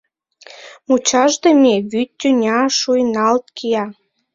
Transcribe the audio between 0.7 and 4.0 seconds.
Мучашдыме вӱд тӱня шуйналт кия.